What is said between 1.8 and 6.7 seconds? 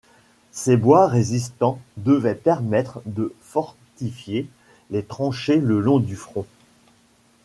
devaient permettre de fortifier les tranchées le long du front.